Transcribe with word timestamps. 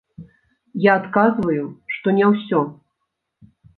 Я 0.85 0.95
адказваю, 1.01 1.65
што 1.97 2.07
не 2.21 2.25
ўсё! 2.33 2.59